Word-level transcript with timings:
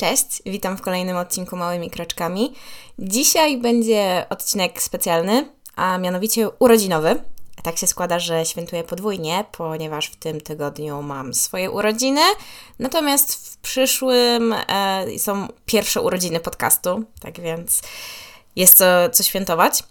Cześć, 0.00 0.42
witam 0.46 0.76
w 0.76 0.82
kolejnym 0.82 1.16
odcinku 1.16 1.56
Małymi 1.56 1.90
Kroczkami. 1.90 2.54
Dzisiaj 2.98 3.58
będzie 3.58 4.26
odcinek 4.30 4.82
specjalny, 4.82 5.52
a 5.76 5.98
mianowicie 5.98 6.48
urodzinowy. 6.58 7.22
Tak 7.62 7.78
się 7.78 7.86
składa, 7.86 8.18
że 8.18 8.46
świętuję 8.46 8.84
podwójnie, 8.84 9.44
ponieważ 9.52 10.06
w 10.06 10.16
tym 10.16 10.40
tygodniu 10.40 11.02
mam 11.02 11.34
swoje 11.34 11.70
urodziny, 11.70 12.20
natomiast 12.78 13.34
w 13.34 13.56
przyszłym 13.56 14.54
e, 14.68 15.04
są 15.18 15.48
pierwsze 15.66 16.00
urodziny 16.00 16.40
podcastu, 16.40 17.04
tak 17.20 17.40
więc 17.40 17.82
jest 18.56 18.76
co, 18.76 18.84
co 19.12 19.22
świętować. 19.22 19.82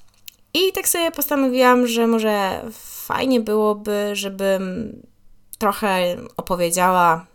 I 0.53 0.73
tak 0.73 0.87
sobie 0.87 1.11
postanowiłam, 1.11 1.87
że 1.87 2.07
może 2.07 2.63
fajnie 3.05 3.39
byłoby, 3.39 4.09
żebym 4.13 4.93
trochę 5.57 6.17
opowiedziała 6.37 7.25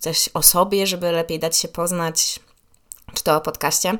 coś 0.00 0.30
o 0.34 0.42
sobie, 0.42 0.86
żeby 0.86 1.12
lepiej 1.12 1.38
dać 1.38 1.56
się 1.56 1.68
poznać, 1.68 2.40
czy 3.14 3.24
to 3.24 3.36
o 3.36 3.40
podcaście. 3.40 3.98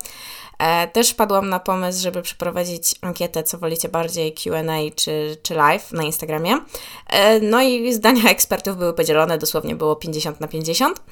E, 0.58 0.88
też 0.88 1.14
padłam 1.14 1.48
na 1.48 1.60
pomysł, 1.60 2.02
żeby 2.02 2.22
przeprowadzić 2.22 2.94
ankietę, 3.00 3.42
co 3.42 3.58
wolicie 3.58 3.88
bardziej 3.88 4.34
QA 4.34 4.62
czy, 4.96 5.36
czy 5.42 5.54
live 5.54 5.92
na 5.92 6.02
Instagramie. 6.02 6.58
E, 7.06 7.40
no 7.40 7.62
i 7.62 7.92
zdania 7.92 8.30
ekspertów 8.30 8.76
były 8.76 8.94
podzielone, 8.94 9.38
dosłownie 9.38 9.74
było 9.74 9.96
50 9.96 10.40
na 10.40 10.48
50, 10.48 11.02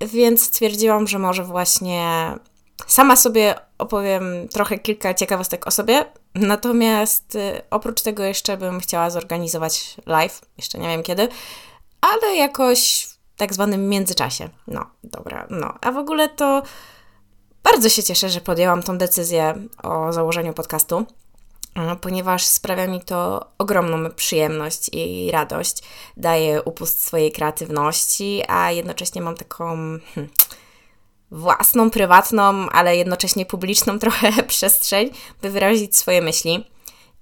więc 0.00 0.42
stwierdziłam, 0.42 1.08
że 1.08 1.18
może 1.18 1.44
właśnie 1.44 2.32
sama 2.86 3.16
sobie 3.16 3.54
opowiem 3.78 4.48
trochę 4.48 4.78
kilka 4.78 5.14
ciekawostek 5.14 5.66
o 5.66 5.70
sobie. 5.70 6.04
Natomiast 6.34 7.34
y, 7.34 7.62
oprócz 7.70 8.02
tego 8.02 8.22
jeszcze 8.24 8.56
bym 8.56 8.80
chciała 8.80 9.10
zorganizować 9.10 9.96
live, 10.06 10.40
jeszcze 10.56 10.78
nie 10.78 10.88
wiem 10.88 11.02
kiedy, 11.02 11.28
ale 12.00 12.36
jakoś 12.36 13.06
tak 13.38 13.54
zwanym 13.54 13.88
międzyczasie. 13.88 14.48
No, 14.66 14.86
dobra, 15.04 15.46
no. 15.50 15.74
A 15.80 15.92
w 15.92 15.96
ogóle 15.96 16.28
to 16.28 16.62
bardzo 17.62 17.88
się 17.88 18.02
cieszę, 18.02 18.28
że 18.28 18.40
podjęłam 18.40 18.82
tą 18.82 18.98
decyzję 18.98 19.54
o 19.82 20.12
założeniu 20.12 20.52
podcastu, 20.52 20.98
y, 21.92 21.96
ponieważ 22.00 22.44
sprawia 22.44 22.86
mi 22.86 23.00
to 23.00 23.46
ogromną 23.58 24.10
przyjemność 24.10 24.90
i 24.92 25.30
radość. 25.32 25.82
Daje 26.16 26.62
upust 26.62 27.04
swojej 27.04 27.32
kreatywności, 27.32 28.42
a 28.48 28.70
jednocześnie 28.70 29.22
mam 29.22 29.34
taką. 29.34 29.66
Hmm, 30.14 30.32
własną, 31.30 31.90
prywatną, 31.90 32.68
ale 32.70 32.96
jednocześnie 32.96 33.46
publiczną 33.46 33.98
trochę 34.04 34.42
przestrzeń, 34.42 35.10
by 35.42 35.50
wyrazić 35.50 35.96
swoje 35.96 36.22
myśli. 36.22 36.64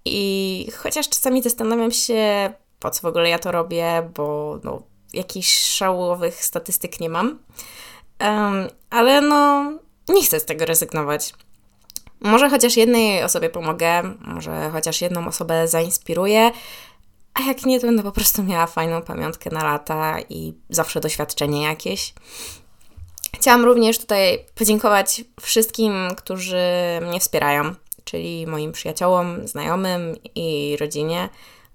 I 0.05 0.69
chociaż 0.79 1.09
czasami 1.09 1.43
zastanawiam 1.43 1.91
się, 1.91 2.53
po 2.79 2.91
co 2.91 3.03
w 3.03 3.05
ogóle 3.05 3.29
ja 3.29 3.39
to 3.39 3.53
robię, 3.53 4.11
bo 4.15 4.59
no, 4.65 4.83
jakichś 5.13 5.59
szałowych 5.59 6.45
statystyk 6.45 7.01
nie 7.01 7.09
mam. 7.09 7.39
Um, 8.21 8.69
ale 8.91 9.21
no, 9.21 9.73
nie 10.09 10.25
chcę 10.25 10.41
z 10.41 10.45
tego 10.45 10.65
rezygnować. 10.65 11.35
Może 12.21 12.51
chociaż 12.51 12.77
jednej 12.77 13.23
osobie 13.23 13.51
pomogę, 13.51 14.03
może 14.21 14.71
chociaż 14.73 15.01
jedną 15.01 15.27
osobę 15.27 15.69
zainspiruję, 15.69 16.51
a 17.35 17.43
jak 17.43 17.67
nie, 17.67 17.81
to 17.81 17.87
będę 17.87 18.03
po 18.03 18.13
prostu 18.13 18.43
miała 18.43 18.67
fajną 18.67 19.03
pamiątkę 19.03 19.51
na 19.51 19.65
lata 19.65 20.17
i 20.29 20.55
zawsze 20.71 21.01
doświadczenie 21.01 21.63
jakieś. 21.63 22.15
Chciałam 23.35 23.65
również 23.65 23.99
tutaj 23.99 24.45
podziękować 24.55 25.25
wszystkim, 25.41 26.09
którzy 26.17 26.65
mnie 27.03 27.21
wspierają, 27.21 27.75
czyli 28.05 28.47
moim 28.47 28.73
przyjaciołom, 28.73 29.49
znajomym 29.49 30.17
i 30.35 30.77
rodzinie, 30.81 31.29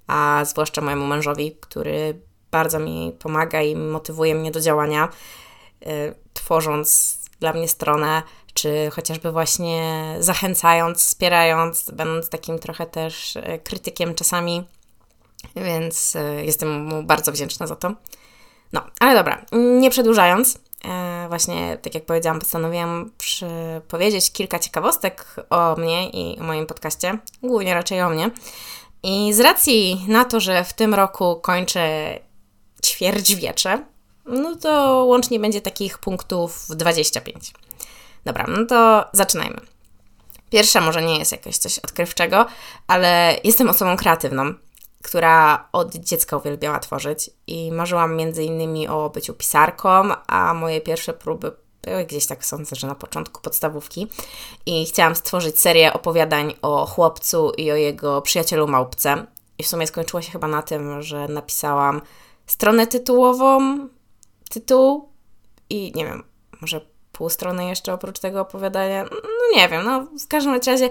a 0.08 0.46
zwłaszcza 0.46 0.82
mojemu 0.82 1.08
mężowi, 1.08 1.56
który 1.60 2.22
bardzo 2.52 2.80
mi 2.80 3.16
pomaga 3.20 3.62
i 3.62 3.76
motywuje 3.76 4.36
mnie 4.36 4.52
do 4.52 4.62
działania, 4.62 5.10
y, 5.88 6.16
tworząc 6.34 7.20
dla 7.40 7.54
mnie 7.54 7.68
stronę, 7.68 8.24
czy 8.54 8.90
chociażby 8.94 9.32
właśnie 9.32 10.16
zachęcając, 10.20 11.00
wspierając, 11.00 11.92
będąc 11.92 12.30
takim 12.30 12.60
trochę 12.60 12.86
też 12.86 13.36
y, 13.36 13.60
krytykiem 13.64 14.16
czasami, 14.16 14.64
więc 15.56 16.16
y, 16.16 16.46
jestem 16.46 16.84
mu 16.86 17.04
bardzo 17.04 17.32
wdzięczna 17.32 17.68
za 17.68 17.76
to. 17.76 17.94
No, 18.74 18.82
ale 19.00 19.14
dobra, 19.14 19.46
nie 19.80 19.90
przedłużając, 19.90 20.60
właśnie, 21.28 21.78
tak 21.82 21.96
jak 21.96 22.06
powiedziałam, 22.06 22.40
postanowiłam 22.40 23.12
powiedzieć 23.88 24.32
kilka 24.32 24.60
ciekawostek 24.60 25.36
o 25.50 25.76
mnie 25.76 26.10
i 26.10 26.40
o 26.40 26.44
moim 26.44 26.66
podcaście, 26.66 27.18
głównie 27.44 27.74
raczej 27.74 28.02
o 28.02 28.10
mnie. 28.10 28.32
I 29.04 29.34
z 29.34 29.40
racji 29.40 30.06
na 30.08 30.26
to, 30.26 30.40
że 30.40 30.64
w 30.64 30.74
tym 30.74 30.94
roku 30.94 31.36
kończę 31.36 32.20
ćwierćwiecze, 33.02 33.86
no 34.26 34.56
to 34.56 35.04
łącznie 35.06 35.40
będzie 35.40 35.62
takich 35.62 35.98
punktów 35.98 36.66
25. 36.70 37.54
Dobra, 38.26 38.46
no 38.48 38.66
to 38.66 39.06
zaczynajmy. 39.14 39.62
Pierwsza 40.50 40.82
może 40.82 41.02
nie 41.02 41.20
jest 41.20 41.32
jakieś 41.32 41.58
coś 41.58 41.80
odkrywczego, 41.80 42.46
ale 42.88 43.38
jestem 43.44 43.70
osobą 43.70 43.98
kreatywną 43.98 44.54
która 45.04 45.68
od 45.72 45.96
dziecka 45.96 46.38
uwielbiała 46.38 46.80
tworzyć 46.80 47.30
i 47.48 47.72
marzyłam 47.72 48.16
między 48.16 48.44
innymi 48.44 48.88
o 48.88 49.10
byciu 49.10 49.34
pisarką, 49.34 50.04
a 50.28 50.54
moje 50.54 50.82
pierwsze 50.82 51.14
próby 51.14 51.52
były 51.82 52.06
gdzieś 52.06 52.28
tak 52.28 52.46
sądzę, 52.46 52.76
że 52.76 52.88
na 52.88 52.96
początku 52.96 53.42
podstawówki 53.42 54.08
i 54.66 54.86
chciałam 54.86 55.16
stworzyć 55.16 55.60
serię 55.60 55.94
opowiadań 55.94 56.54
o 56.62 56.86
chłopcu 56.86 57.52
i 57.58 57.72
o 57.72 57.76
jego 57.76 58.22
przyjacielu 58.22 58.68
małpce. 58.68 59.26
I 59.58 59.64
w 59.64 59.68
sumie 59.68 59.88
skończyło 59.88 60.22
się 60.22 60.32
chyba 60.32 60.48
na 60.48 60.62
tym, 60.62 61.02
że 61.02 61.28
napisałam 61.28 62.02
stronę 62.52 62.88
tytułową, 62.88 63.80
tytuł 64.50 65.10
i 65.70 65.92
nie 65.96 66.06
wiem, 66.06 66.24
może 66.62 66.82
pół 67.12 67.30
strony 67.30 67.66
jeszcze 67.66 67.94
oprócz 67.94 68.20
tego 68.20 68.42
opowiadania. 68.42 69.04
No 69.04 69.60
nie 69.60 69.70
wiem, 69.70 69.84
no 69.86 70.08
w 70.26 70.28
każdym 70.28 70.60
razie 70.68 70.90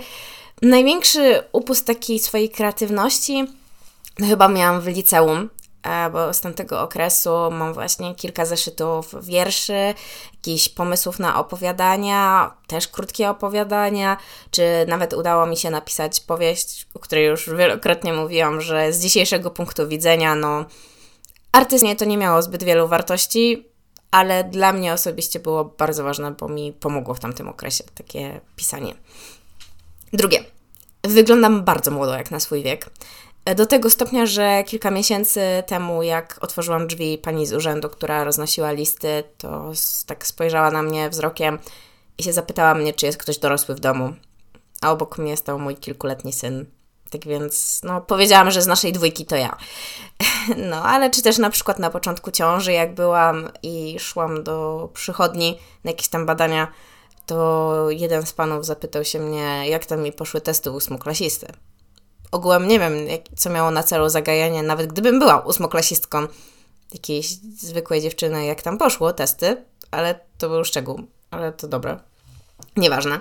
największy 0.62 1.42
upust 1.52 1.86
takiej 1.86 2.18
swojej 2.18 2.50
kreatywności 2.50 3.46
no 4.18 4.26
chyba 4.26 4.48
miałam 4.48 4.80
w 4.80 4.86
liceum, 4.86 5.50
e, 5.82 6.10
bo 6.10 6.34
z 6.34 6.40
tamtego 6.40 6.80
okresu 6.80 7.50
mam 7.50 7.74
właśnie 7.74 8.14
kilka 8.14 8.46
zeszytów 8.46 9.14
wierszy, 9.24 9.94
jakichś 10.34 10.68
pomysłów 10.68 11.18
na 11.18 11.40
opowiadania, 11.40 12.50
też 12.66 12.88
krótkie 12.88 13.30
opowiadania, 13.30 14.16
czy 14.50 14.62
nawet 14.88 15.12
udało 15.12 15.46
mi 15.46 15.56
się 15.56 15.70
napisać 15.70 16.20
powieść, 16.20 16.86
o 16.94 16.98
której 16.98 17.26
już 17.26 17.50
wielokrotnie 17.50 18.12
mówiłam, 18.12 18.60
że 18.60 18.92
z 18.92 19.00
dzisiejszego 19.00 19.50
punktu 19.50 19.88
widzenia, 19.88 20.34
no, 20.34 20.64
artyzmie 21.52 21.96
to 21.96 22.04
nie 22.04 22.16
miało 22.16 22.42
zbyt 22.42 22.62
wielu 22.62 22.88
wartości, 22.88 23.68
ale 24.10 24.44
dla 24.44 24.72
mnie 24.72 24.92
osobiście 24.92 25.40
było 25.40 25.64
bardzo 25.64 26.04
ważne, 26.04 26.30
bo 26.30 26.48
mi 26.48 26.72
pomogło 26.72 27.14
w 27.14 27.20
tamtym 27.20 27.48
okresie 27.48 27.84
takie 27.94 28.40
pisanie. 28.56 28.94
Drugie. 30.12 30.44
Wyglądam 31.04 31.64
bardzo 31.64 31.90
młodo 31.90 32.14
jak 32.14 32.30
na 32.30 32.40
swój 32.40 32.62
wiek. 32.62 32.90
Do 33.56 33.66
tego 33.66 33.90
stopnia, 33.90 34.26
że 34.26 34.64
kilka 34.66 34.90
miesięcy 34.90 35.40
temu, 35.66 36.02
jak 36.02 36.38
otworzyłam 36.40 36.86
drzwi 36.86 37.18
pani 37.18 37.46
z 37.46 37.52
urzędu, 37.52 37.88
która 37.88 38.24
roznosiła 38.24 38.72
listy, 38.72 39.24
to 39.38 39.72
tak 40.06 40.26
spojrzała 40.26 40.70
na 40.70 40.82
mnie 40.82 41.10
wzrokiem 41.10 41.58
i 42.18 42.22
się 42.22 42.32
zapytała 42.32 42.74
mnie, 42.74 42.92
czy 42.92 43.06
jest 43.06 43.18
ktoś 43.18 43.38
dorosły 43.38 43.74
w 43.74 43.80
domu. 43.80 44.14
A 44.82 44.90
obok 44.90 45.18
mnie 45.18 45.36
stał 45.36 45.58
mój 45.58 45.76
kilkuletni 45.76 46.32
syn. 46.32 46.66
Tak 47.10 47.26
więc, 47.26 47.80
no, 47.84 48.00
powiedziałam, 48.00 48.50
że 48.50 48.62
z 48.62 48.66
naszej 48.66 48.92
dwójki 48.92 49.26
to 49.26 49.36
ja. 49.36 49.56
No, 50.70 50.82
ale 50.82 51.10
czy 51.10 51.22
też 51.22 51.38
na 51.38 51.50
przykład 51.50 51.78
na 51.78 51.90
początku 51.90 52.30
ciąży, 52.30 52.72
jak 52.72 52.94
byłam 52.94 53.48
i 53.62 53.96
szłam 53.98 54.44
do 54.44 54.88
przychodni 54.94 55.58
na 55.84 55.90
jakieś 55.90 56.08
tam 56.08 56.26
badania, 56.26 56.68
to 57.26 57.86
jeden 57.90 58.26
z 58.26 58.32
panów 58.32 58.66
zapytał 58.66 59.04
się 59.04 59.18
mnie, 59.18 59.68
jak 59.68 59.86
tam 59.86 60.02
mi 60.02 60.12
poszły 60.12 60.40
testy 60.40 60.70
ósmoklasisty 60.70 61.52
ogółem 62.30 62.68
nie 62.68 62.78
wiem, 62.78 63.08
jak, 63.08 63.20
co 63.36 63.50
miało 63.50 63.70
na 63.70 63.82
celu 63.82 64.08
zagajanie, 64.08 64.62
nawet 64.62 64.86
gdybym 64.86 65.18
była 65.18 65.40
ósmoklasistką 65.40 66.26
jakiejś 66.94 67.28
zwykłej 67.58 68.00
dziewczyny, 68.00 68.44
jak 68.44 68.62
tam 68.62 68.78
poszło, 68.78 69.12
testy, 69.12 69.64
ale 69.90 70.20
to 70.38 70.48
był 70.48 70.64
szczegół, 70.64 71.02
ale 71.30 71.52
to 71.52 71.68
dobre. 71.68 71.98
Nieważne. 72.76 73.20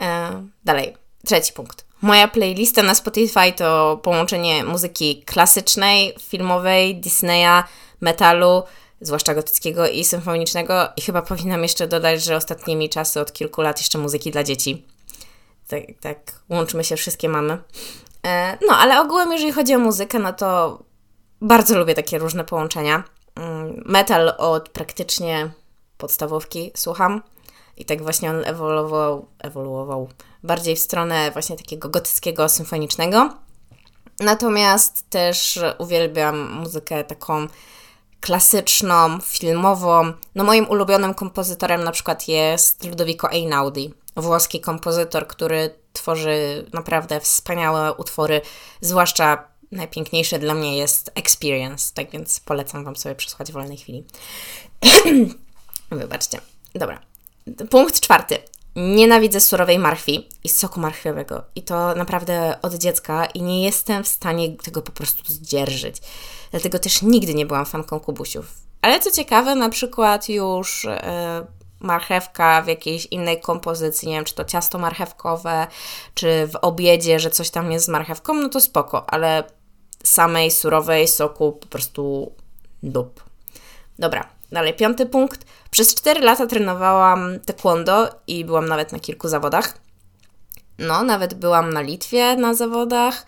E, 0.00 0.42
dalej, 0.64 0.96
trzeci 1.24 1.52
punkt. 1.52 1.84
Moja 2.02 2.28
playlista 2.28 2.82
na 2.82 2.94
Spotify 2.94 3.52
to 3.56 4.00
połączenie 4.02 4.64
muzyki 4.64 5.22
klasycznej, 5.26 6.14
filmowej, 6.20 6.96
Disneya, 6.96 7.64
metalu, 8.00 8.62
zwłaszcza 9.00 9.34
gotyckiego 9.34 9.88
i 9.88 10.04
symfonicznego 10.04 10.88
i 10.96 11.00
chyba 11.02 11.22
powinnam 11.22 11.62
jeszcze 11.62 11.88
dodać, 11.88 12.24
że 12.24 12.36
ostatnimi 12.36 12.88
czasy 12.88 13.20
od 13.20 13.32
kilku 13.32 13.62
lat 13.62 13.78
jeszcze 13.78 13.98
muzyki 13.98 14.30
dla 14.30 14.44
dzieci. 14.44 14.86
Tak, 15.68 15.82
tak 16.00 16.18
łączmy 16.48 16.84
się 16.84 16.96
wszystkie 16.96 17.28
mamy. 17.28 17.58
E, 18.26 18.58
no, 18.68 18.76
ale 18.76 19.00
ogółem, 19.00 19.32
jeżeli 19.32 19.52
chodzi 19.52 19.74
o 19.74 19.78
muzykę, 19.78 20.18
no 20.18 20.32
to 20.32 20.78
bardzo 21.40 21.78
lubię 21.78 21.94
takie 21.94 22.18
różne 22.18 22.44
połączenia. 22.44 23.02
Mm, 23.34 23.82
metal 23.86 24.34
od 24.38 24.68
praktycznie 24.68 25.50
podstawówki 25.98 26.70
słucham 26.76 27.22
i 27.76 27.84
tak 27.84 28.02
właśnie 28.02 28.30
on 28.30 28.44
ewoluował, 28.44 29.26
ewoluował 29.38 30.08
bardziej 30.42 30.76
w 30.76 30.78
stronę 30.78 31.30
właśnie 31.30 31.56
takiego 31.56 31.88
gotyckiego, 31.88 32.48
symfonicznego. 32.48 33.30
Natomiast 34.20 35.10
też 35.10 35.58
uwielbiam 35.78 36.52
muzykę 36.52 37.04
taką 37.04 37.46
klasyczną, 38.20 39.20
filmową. 39.20 40.12
No 40.34 40.44
moim 40.44 40.68
ulubionym 40.68 41.14
kompozytorem 41.14 41.84
na 41.84 41.92
przykład 41.92 42.28
jest 42.28 42.84
Ludovico 42.84 43.30
Einaudi, 43.30 43.94
włoski 44.16 44.60
kompozytor, 44.60 45.26
który 45.26 45.74
tworzy 45.92 46.66
naprawdę 46.72 47.20
wspaniałe 47.20 47.94
utwory, 47.94 48.40
zwłaszcza 48.80 49.48
najpiękniejsze 49.72 50.38
dla 50.38 50.54
mnie 50.54 50.76
jest 50.76 51.10
Experience, 51.14 51.94
tak 51.94 52.10
więc 52.10 52.40
polecam 52.40 52.84
Wam 52.84 52.96
sobie 52.96 53.14
przesłuchać 53.14 53.50
w 53.50 53.54
wolnej 53.54 53.76
chwili. 53.76 54.04
Wybaczcie. 55.90 56.40
Dobra. 56.74 57.00
Punkt 57.70 58.00
czwarty. 58.00 58.38
Nienawidzę 58.76 59.40
surowej 59.40 59.78
marchwi 59.78 60.28
i 60.44 60.48
soku 60.48 60.80
marchwiowego. 60.80 61.44
I 61.54 61.62
to 61.62 61.94
naprawdę 61.94 62.56
od 62.62 62.74
dziecka 62.74 63.26
i 63.26 63.42
nie 63.42 63.64
jestem 63.64 64.04
w 64.04 64.08
stanie 64.08 64.56
tego 64.56 64.82
po 64.82 64.92
prostu 64.92 65.32
zdzierżyć. 65.32 65.96
Dlatego 66.50 66.78
też 66.78 67.02
nigdy 67.02 67.34
nie 67.34 67.46
byłam 67.46 67.66
fanką 67.66 68.00
kubusiów. 68.00 68.46
Ale 68.82 69.00
co 69.00 69.10
ciekawe, 69.10 69.54
na 69.54 69.68
przykład 69.68 70.28
już 70.28 70.84
e, 70.84 71.46
marchewka 71.80 72.62
w 72.62 72.66
jakiejś 72.66 73.06
innej 73.06 73.40
kompozycji, 73.40 74.08
nie 74.08 74.14
wiem, 74.14 74.24
czy 74.24 74.34
to 74.34 74.44
ciasto 74.44 74.78
marchewkowe, 74.78 75.66
czy 76.14 76.46
w 76.46 76.56
obiedzie, 76.56 77.20
że 77.20 77.30
coś 77.30 77.50
tam 77.50 77.72
jest 77.72 77.86
z 77.86 77.88
marchewką, 77.88 78.34
no 78.34 78.48
to 78.48 78.60
spoko, 78.60 79.10
ale 79.10 79.44
samej 80.04 80.50
surowej 80.50 81.08
soku 81.08 81.52
po 81.52 81.66
prostu 81.66 82.32
dup. 82.82 83.24
Dobra, 83.98 84.28
dalej, 84.52 84.74
piąty 84.74 85.06
punkt. 85.06 85.44
Przez 85.70 85.94
4 85.94 86.20
lata 86.20 86.46
trenowałam 86.46 87.40
taekwondo 87.40 88.08
i 88.26 88.44
byłam 88.44 88.68
nawet 88.68 88.92
na 88.92 88.98
kilku 88.98 89.28
zawodach. 89.28 89.78
No, 90.78 91.02
nawet 91.02 91.34
byłam 91.34 91.72
na 91.72 91.80
Litwie 91.80 92.36
na 92.36 92.54
zawodach, 92.54 93.26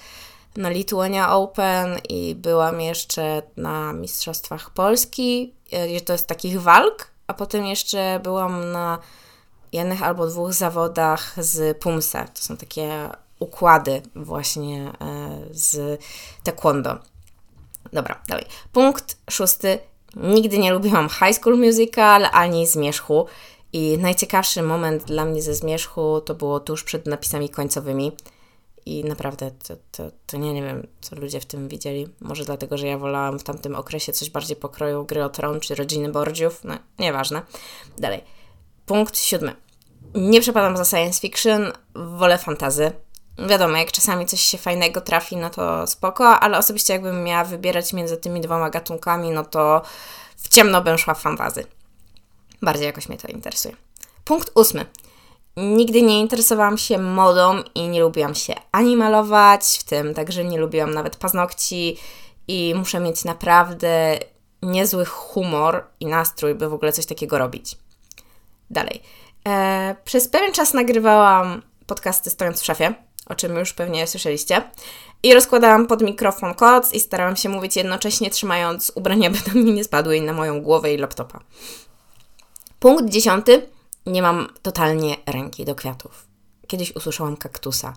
na 0.56 0.69
Lithuania 0.69 1.32
Open 1.32 1.99
i 2.09 2.35
byłam 2.35 2.81
jeszcze 2.81 3.43
na 3.56 3.93
Mistrzostwach 3.93 4.71
Polski. 4.71 5.55
E, 5.73 6.00
to 6.00 6.12
jest 6.12 6.26
takich 6.26 6.62
walk, 6.62 7.11
a 7.27 7.35
potem 7.35 7.67
jeszcze 7.67 8.20
byłam 8.23 8.73
na 8.73 8.99
jednych 9.73 10.03
albo 10.03 10.27
dwóch 10.27 10.53
zawodach 10.53 11.44
z 11.44 11.79
Pumse. 11.79 12.25
To 12.35 12.43
są 12.43 12.56
takie 12.56 13.09
układy 13.38 14.03
właśnie 14.15 14.93
e, 15.00 15.41
z 15.50 16.00
taekwondo. 16.43 16.99
Dobra, 17.93 18.23
dalej. 18.29 18.47
Punkt 18.73 19.17
szósty. 19.31 19.79
Nigdy 20.17 20.59
nie 20.59 20.73
lubiłam 20.73 21.09
High 21.09 21.35
School 21.35 21.59
Musical 21.59 22.27
ani 22.33 22.67
Zmierzchu. 22.67 23.27
I 23.73 23.99
najciekawszy 23.99 24.63
moment 24.63 25.05
dla 25.05 25.25
mnie 25.25 25.43
ze 25.43 25.55
Zmierzchu 25.55 26.21
to 26.21 26.35
było 26.35 26.61
tuż 26.61 26.85
przed 26.85 27.07
napisami 27.07 27.49
końcowymi. 27.49 28.13
I 28.87 29.05
naprawdę 29.05 29.51
to, 29.69 29.75
to, 29.93 30.11
to 30.27 30.37
nie, 30.37 30.55
nie 30.55 30.63
wiem, 30.63 30.87
co 31.01 31.17
ludzie 31.17 31.41
w 31.41 31.47
tym 31.47 31.69
widzieli. 31.69 32.09
Może 32.21 32.45
dlatego, 32.45 32.79
że 32.79 32.87
ja 32.87 32.99
wolałam 32.99 33.39
w 33.39 33.45
tamtym 33.45 33.75
okresie 33.75 34.13
coś 34.13 34.31
bardziej 34.31 34.57
pokroju 34.57 35.05
gry 35.05 35.25
o 35.25 35.29
tron 35.29 35.61
czy 35.61 35.75
rodziny 35.75 36.09
Bordziów. 36.09 36.65
No, 36.65 36.75
nieważne. 36.99 37.43
Dalej. 37.99 38.25
Punkt 38.87 39.19
siódmy. 39.19 39.57
Nie 40.15 40.41
przepadam 40.41 40.77
za 40.77 40.85
science 40.85 41.21
fiction, 41.21 41.73
wolę 41.95 42.39
fantazy. 42.39 42.93
Wiadomo, 43.39 43.77
jak 43.77 43.93
czasami 43.93 44.27
coś 44.27 44.41
się 44.41 44.59
fajnego 44.59 45.01
trafi, 45.01 45.37
no 45.37 45.51
to 45.51 45.87
spoko, 45.87 46.41
ale 46.41 46.59
osobiście 46.59 46.93
jakbym 46.93 47.25
miała 47.25 47.45
wybierać 47.45 47.93
między 47.93 48.17
tymi 48.17 48.41
dwoma 48.41 48.71
gatunkami, 48.71 49.31
no 49.31 49.45
to 49.45 49.83
w 50.37 50.49
ciemno 50.49 50.83
bym 50.83 50.99
szła 50.99 51.15
w 51.15 51.21
fantazy. 51.21 51.67
Bardziej 52.63 52.87
jakoś 52.87 53.09
mnie 53.09 53.19
to 53.19 53.29
interesuje. 53.29 53.77
Punkt 54.25 54.51
ósmy. 54.55 54.87
Nigdy 55.57 56.03
nie 56.03 56.21
interesowałam 56.21 56.79
się 56.79 56.99
modą 56.99 57.63
i 57.75 57.89
nie 57.89 58.01
lubiłam 58.01 58.35
się 58.35 58.55
ani 58.73 58.97
malować, 58.97 59.79
w 59.81 59.85
tym 59.85 60.15
także 60.15 60.45
nie 60.45 60.59
lubiłam 60.59 60.95
nawet 60.95 61.17
paznokci 61.17 61.99
i 62.49 62.75
muszę 62.77 63.01
mieć 63.01 63.25
naprawdę 63.25 64.19
niezły 64.63 65.05
humor 65.05 65.85
i 66.01 66.07
nastrój, 66.07 66.55
by 66.55 66.69
w 66.69 66.75
ogóle 66.75 66.93
coś 66.93 67.07
takiego 67.07 67.39
robić. 67.39 67.77
Dalej. 68.71 69.03
Eee, 69.45 69.95
przez 70.05 70.29
pewien 70.29 70.53
czas 70.53 70.75
nagrywałam 70.75 71.63
podcasty 71.87 72.31
stojąc 72.31 72.61
w 72.61 72.65
szafie 72.65 72.95
o 73.26 73.35
czym 73.35 73.56
już 73.56 73.73
pewnie 73.73 74.06
słyszeliście. 74.06 74.62
I 75.23 75.35
rozkładałam 75.35 75.87
pod 75.87 76.03
mikrofon 76.03 76.55
koc 76.55 76.93
i 76.93 77.00
starałam 77.00 77.37
się 77.37 77.49
mówić 77.49 77.76
jednocześnie, 77.76 78.31
trzymając 78.31 78.93
ubrania, 78.94 79.31
by 79.35 79.38
tam 79.38 79.56
mi 79.56 79.73
nie 79.73 79.85
spadły 79.85 80.21
na 80.21 80.32
moją 80.32 80.62
głowę 80.62 80.94
i 80.94 80.99
laptopa. 80.99 81.41
Punkt 82.79 83.11
dziesiąty. 83.11 83.69
Nie 84.06 84.23
mam 84.23 84.49
totalnie 84.62 85.17
ręki 85.26 85.65
do 85.65 85.75
kwiatów. 85.75 86.26
Kiedyś 86.67 86.97
usłyszałam 86.97 87.37
kaktusa. 87.37 87.93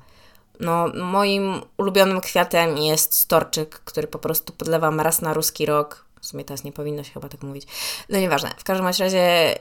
No, 0.59 0.87
moim 0.87 1.61
ulubionym 1.77 2.21
kwiatem 2.21 2.77
jest 2.77 3.13
storczyk, 3.13 3.79
który 3.79 4.07
po 4.07 4.19
prostu 4.19 4.53
podlewam 4.53 4.99
raz 4.99 5.21
na 5.21 5.33
ruski 5.33 5.65
rok. 5.65 6.05
W 6.21 6.25
sumie 6.25 6.43
teraz 6.43 6.63
nie 6.63 6.71
powinno 6.71 7.03
się 7.03 7.13
chyba 7.13 7.29
tak 7.29 7.43
mówić. 7.43 7.67
No 8.09 8.19
nieważne. 8.19 8.51
W 8.57 8.63
każdym 8.63 8.87
razie 8.87 9.59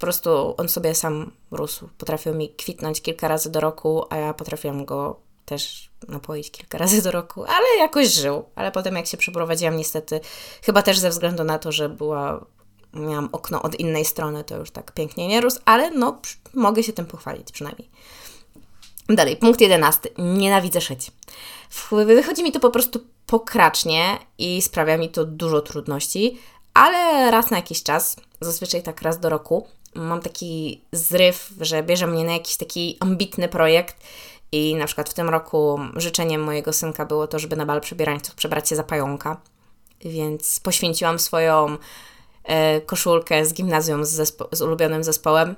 po 0.00 0.06
prostu 0.06 0.54
on 0.56 0.68
sobie 0.68 0.94
sam 0.94 1.30
rósł. 1.50 1.88
Potrafił 1.98 2.34
mi 2.34 2.48
kwitnąć 2.48 3.02
kilka 3.02 3.28
razy 3.28 3.50
do 3.50 3.60
roku, 3.60 4.04
a 4.10 4.16
ja 4.16 4.34
potrafiłam 4.34 4.84
go 4.84 5.20
też 5.44 5.90
napoić 6.08 6.50
kilka 6.50 6.78
razy 6.78 7.02
do 7.02 7.10
roku, 7.10 7.44
ale 7.44 7.66
jakoś 7.78 8.08
żył. 8.08 8.44
Ale 8.54 8.72
potem 8.72 8.96
jak 8.96 9.06
się 9.06 9.16
przeprowadziłam 9.16 9.76
niestety, 9.76 10.20
chyba 10.62 10.82
też 10.82 10.98
ze 10.98 11.10
względu 11.10 11.44
na 11.44 11.58
to, 11.58 11.72
że 11.72 11.88
była, 11.88 12.46
miałam 12.94 13.28
okno 13.32 13.62
od 13.62 13.80
innej 13.80 14.04
strony, 14.04 14.44
to 14.44 14.56
już 14.56 14.70
tak 14.70 14.92
pięknie 14.92 15.28
nie 15.28 15.40
rósł, 15.40 15.60
ale 15.64 15.90
no 15.90 16.20
mogę 16.54 16.82
się 16.82 16.92
tym 16.92 17.06
pochwalić 17.06 17.52
przynajmniej. 17.52 17.90
Dalej, 19.08 19.36
punkt 19.36 19.60
jedenasty. 19.60 20.08
Nienawidzę 20.18 20.80
szyć. 20.80 21.10
Wychodzi 21.90 22.42
mi 22.42 22.52
to 22.52 22.60
po 22.60 22.70
prostu 22.70 23.00
pokracznie 23.26 24.18
i 24.38 24.62
sprawia 24.62 24.96
mi 24.96 25.08
to 25.08 25.24
dużo 25.24 25.60
trudności, 25.60 26.38
ale 26.74 27.30
raz 27.30 27.50
na 27.50 27.56
jakiś 27.56 27.82
czas, 27.82 28.16
zazwyczaj 28.40 28.82
tak 28.82 29.02
raz 29.02 29.20
do 29.20 29.28
roku, 29.28 29.66
mam 29.94 30.20
taki 30.20 30.80
zryw, 30.92 31.52
że 31.60 31.82
bierze 31.82 32.06
mnie 32.06 32.24
na 32.24 32.32
jakiś 32.32 32.56
taki 32.56 32.96
ambitny 33.00 33.48
projekt 33.48 33.96
i 34.52 34.74
na 34.74 34.86
przykład 34.86 35.08
w 35.08 35.14
tym 35.14 35.28
roku 35.28 35.80
życzeniem 35.96 36.42
mojego 36.42 36.72
synka 36.72 37.06
było 37.06 37.26
to, 37.26 37.38
żeby 37.38 37.56
na 37.56 37.66
bal 37.66 37.80
przebierańców 37.80 38.34
przebrać 38.34 38.68
się 38.68 38.76
za 38.76 38.82
pająka, 38.82 39.40
więc 40.00 40.60
poświęciłam 40.60 41.18
swoją 41.18 41.76
e, 42.44 42.80
koszulkę 42.80 43.44
z 43.44 43.54
gimnazjum 43.54 44.04
z, 44.04 44.20
zespo- 44.20 44.48
z 44.52 44.62
ulubionym 44.62 45.04
zespołem 45.04 45.56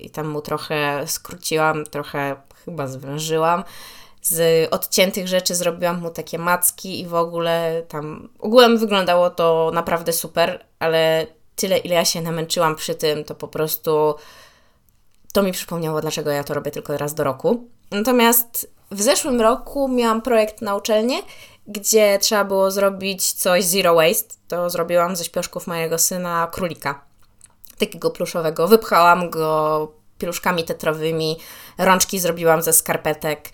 i, 0.00 0.10
tam 0.10 0.28
mu 0.28 0.42
trochę 0.42 1.06
skróciłam, 1.06 1.84
trochę 1.84 2.36
chyba 2.64 2.86
zwężyłam. 2.86 3.64
Z 4.22 4.68
odciętych 4.72 5.28
rzeczy 5.28 5.54
zrobiłam 5.54 6.00
mu 6.00 6.10
takie 6.10 6.38
macki 6.38 7.00
i 7.00 7.06
w 7.06 7.14
ogóle 7.14 7.82
tam 7.88 8.28
ogółem 8.38 8.78
wyglądało 8.78 9.30
to 9.30 9.70
naprawdę 9.74 10.12
super, 10.12 10.64
ale 10.78 11.26
tyle, 11.58 11.78
ile 11.78 11.94
ja 11.94 12.04
się 12.04 12.20
namęczyłam 12.20 12.76
przy 12.76 12.94
tym, 12.94 13.24
to 13.24 13.34
po 13.34 13.48
prostu 13.48 14.14
to 15.32 15.42
mi 15.42 15.52
przypomniało, 15.52 16.00
dlaczego 16.00 16.30
ja 16.30 16.44
to 16.44 16.54
robię 16.54 16.70
tylko 16.70 16.96
raz 16.96 17.14
do 17.14 17.24
roku. 17.24 17.68
Natomiast 17.90 18.70
w 18.90 19.02
zeszłym 19.02 19.40
roku 19.40 19.88
miałam 19.88 20.22
projekt 20.22 20.62
na 20.62 20.76
uczelnię, 20.76 21.22
gdzie 21.66 22.18
trzeba 22.18 22.44
było 22.44 22.70
zrobić 22.70 23.32
coś 23.32 23.64
zero 23.64 23.94
waste. 23.94 24.34
To 24.48 24.70
zrobiłam 24.70 25.16
ze 25.16 25.24
śpioszków 25.24 25.66
mojego 25.66 25.98
syna 25.98 26.48
królika. 26.52 27.04
Takiego 27.78 28.10
pluszowego. 28.10 28.68
Wypchałam 28.68 29.30
go 29.30 29.92
pieluszkami 30.18 30.64
tetrowymi, 30.64 31.36
rączki 31.78 32.18
zrobiłam 32.18 32.62
ze 32.62 32.72
skarpetek 32.72 33.48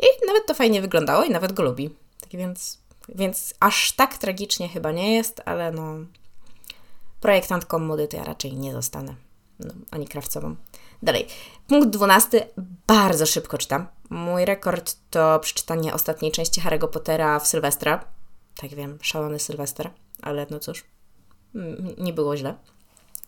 i 0.00 0.26
nawet 0.26 0.46
to 0.46 0.54
fajnie 0.54 0.80
wyglądało 0.80 1.24
i 1.24 1.30
nawet 1.30 1.52
go 1.52 1.62
lubi. 1.62 1.90
Tak 2.20 2.30
więc, 2.30 2.78
więc 3.08 3.54
aż 3.60 3.92
tak 3.92 4.18
tragicznie 4.18 4.68
chyba 4.68 4.92
nie 4.92 5.16
jest, 5.16 5.42
ale 5.44 5.72
no 5.72 5.96
Projektantką 7.24 7.78
mody 7.78 8.08
to 8.08 8.16
ja 8.16 8.24
raczej 8.24 8.56
nie 8.56 8.72
zostanę. 8.72 9.14
No, 9.60 9.74
ani 9.90 10.08
krawcową. 10.08 10.56
Dalej. 11.02 11.26
Punkt 11.68 11.88
12. 11.88 12.48
Bardzo 12.86 13.26
szybko 13.26 13.58
czytam. 13.58 13.86
Mój 14.10 14.44
rekord 14.44 14.96
to 15.10 15.38
przeczytanie 15.38 15.94
ostatniej 15.94 16.32
części 16.32 16.60
Harry'ego 16.60 16.88
Pottera 16.88 17.38
w 17.38 17.46
Sylwestra. 17.46 18.04
Tak 18.56 18.74
wiem, 18.74 18.98
szalony 19.02 19.38
Sylwester, 19.38 19.90
ale 20.22 20.46
no 20.50 20.58
cóż, 20.58 20.84
nie 21.98 22.12
było 22.12 22.36
źle. 22.36 22.54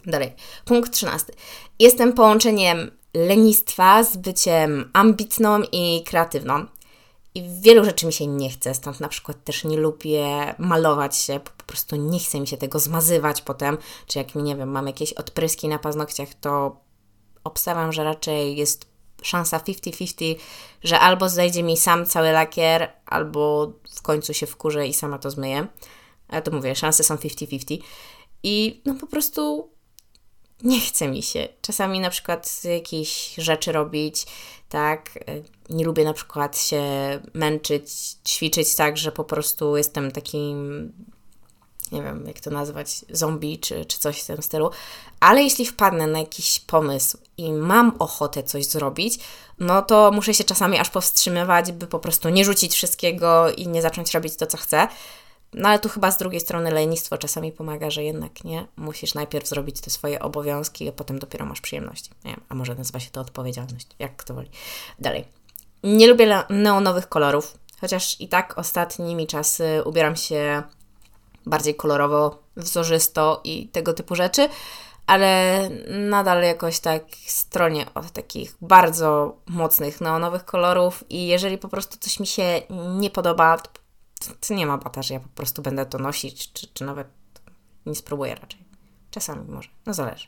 Dalej. 0.07 0.35
Punkt 0.65 0.93
13. 0.93 1.33
Jestem 1.79 2.13
połączeniem 2.13 2.91
lenistwa 3.15 4.05
z 4.05 4.17
byciem 4.17 4.91
ambitną 4.93 5.63
i 5.73 6.05
kreatywną. 6.07 6.67
I 7.37 7.45
wielu 7.61 7.85
rzeczy 7.85 8.07
mi 8.07 8.13
się 8.13 8.27
nie 8.27 8.51
chce, 8.51 8.75
stąd 8.75 9.01
na 9.01 9.09
przykład 9.09 9.45
też 9.45 9.65
nie 9.65 9.77
lubię 9.77 10.55
malować 10.59 11.17
się, 11.17 11.41
po 11.41 11.65
prostu 11.65 11.97
nie 11.97 12.19
chce 12.19 12.41
mi 12.41 12.47
się 12.47 12.57
tego 12.57 12.79
zmazywać 12.79 13.43
potem, 13.43 13.79
czy 14.07 14.19
jak, 14.19 14.35
nie 14.35 14.57
wiem, 14.57 14.71
mam 14.71 14.87
jakieś 14.87 15.13
odpryski 15.13 15.69
na 15.69 15.79
paznokciach, 15.79 16.29
to 16.35 16.81
obstawiam, 17.45 17.93
że 17.93 18.05
raczej 18.05 18.57
jest 18.57 18.87
szansa 19.23 19.59
50-50, 19.59 20.35
że 20.85 21.01
albo 21.01 21.29
zajdzie 21.29 21.63
mi 21.63 21.77
sam 21.77 22.07
cały 22.07 22.33
lakier, 22.33 22.93
albo 23.07 23.73
w 23.95 24.03
końcu 24.03 24.35
się 24.35 24.47
wkurzę 24.47 24.87
i 24.87 24.95
sama 24.95 25.19
to 25.19 25.31
zmyję. 25.31 25.67
Ale 26.29 26.43
to 26.43 26.51
mówię, 26.51 26.75
szanse 26.75 27.05
są 27.05 27.17
50-50. 27.17 27.79
I 28.43 28.83
no 28.85 28.95
po 28.95 29.07
prostu 29.07 29.71
nie 30.63 30.81
chce 30.81 31.09
mi 31.09 31.23
się. 31.23 31.49
Czasami 31.61 32.01
na 32.01 32.11
przykład 32.11 32.65
jakieś 32.65 33.35
rzeczy 33.39 33.73
robić, 33.73 34.27
tak. 34.69 35.19
Nie 35.71 35.85
lubię 35.85 36.05
na 36.05 36.13
przykład 36.13 36.59
się 36.59 36.83
męczyć, 37.35 37.91
ćwiczyć 38.29 38.75
tak, 38.75 38.97
że 38.99 39.13
po 39.13 39.25
prostu 39.25 39.77
jestem 39.77 40.11
takim 40.11 40.93
nie 41.93 42.03
wiem 42.03 42.27
jak 42.27 42.41
to 42.41 42.51
nazwać, 42.51 43.05
zombie 43.11 43.59
czy, 43.59 43.85
czy 43.85 43.99
coś 43.99 44.23
w 44.23 44.27
tym 44.27 44.43
stylu, 44.43 44.71
ale 45.21 45.43
jeśli 45.43 45.67
wpadnę 45.67 46.07
na 46.07 46.19
jakiś 46.19 46.61
pomysł 46.61 47.19
i 47.39 47.53
mam 47.53 47.97
ochotę 47.99 48.43
coś 48.43 48.67
zrobić, 48.67 49.19
no 49.59 49.83
to 49.83 50.11
muszę 50.15 50.35
się 50.35 50.45
czasami 50.45 50.79
aż 50.79 50.91
powstrzymywać, 50.91 51.73
by 51.73 51.87
po 51.87 51.99
prostu 51.99 52.29
nie 52.29 52.45
rzucić 52.45 52.75
wszystkiego 52.75 53.51
i 53.51 53.69
nie 53.69 53.83
zacząć 53.83 54.15
robić 54.15 54.37
to, 54.37 54.47
co 54.47 54.57
chcę. 54.57 54.89
No 55.55 55.69
ale 55.69 55.79
tu 55.79 55.89
chyba 55.89 56.11
z 56.11 56.19
drugiej 56.19 56.41
strony 56.41 56.71
lenistwo 56.71 57.19
czasami 57.19 57.53
pomaga, 57.53 57.91
że 57.91 58.05
jednak 58.05 58.45
nie, 58.45 58.67
musisz 58.77 59.15
najpierw 59.15 59.49
zrobić 59.49 59.81
te 59.81 59.91
swoje 59.91 60.21
obowiązki, 60.21 60.89
a 60.89 60.93
potem 60.93 61.19
dopiero 61.19 61.47
masz 61.47 61.61
przyjemności. 61.61 62.11
Nie 62.25 62.31
wiem, 62.31 62.41
a 62.49 62.55
może 62.55 62.75
nazywa 62.75 63.01
się 63.01 63.11
to 63.11 63.21
odpowiedzialność, 63.21 63.87
jak 63.99 64.17
kto 64.17 64.35
woli. 64.35 64.51
Dalej. 64.99 65.25
Nie 65.83 66.07
lubię 66.07 66.45
neonowych 66.51 67.09
kolorów, 67.09 67.59
chociaż 67.81 68.21
i 68.21 68.29
tak 68.29 68.59
ostatnimi 68.59 69.27
czasy 69.27 69.83
ubieram 69.85 70.17
się 70.17 70.63
bardziej 71.47 71.75
kolorowo, 71.75 72.43
wzorzysto 72.57 73.41
i 73.45 73.69
tego 73.69 73.93
typu 73.93 74.15
rzeczy, 74.15 74.49
ale 75.07 75.61
nadal 75.89 76.43
jakoś 76.43 76.81
tak 76.81 77.03
stronie 77.27 77.87
od 77.95 78.11
takich 78.11 78.57
bardzo 78.61 79.37
mocnych 79.47 80.01
neonowych 80.01 80.45
kolorów 80.45 81.05
i 81.11 81.27
jeżeli 81.27 81.59
po 81.59 81.69
prostu 81.69 81.99
coś 81.99 82.21
mi 82.21 82.27
się 82.27 82.63
nie 82.99 83.11
podoba, 83.11 83.59
to, 83.59 83.71
to 84.49 84.55
nie 84.55 84.67
ma 84.67 84.79
bata, 84.79 85.03
że 85.03 85.15
ja 85.15 85.21
po 85.21 85.29
prostu 85.29 85.63
będę 85.63 85.87
to 85.87 85.99
nosić, 85.99 86.53
czy, 86.53 86.67
czy 86.75 86.85
nawet 86.85 87.09
nie 87.87 87.95
spróbuję 87.95 88.35
raczej. 88.35 88.61
Czasami 89.11 89.49
może, 89.49 89.69
no 89.87 89.95
zależy. 89.95 90.27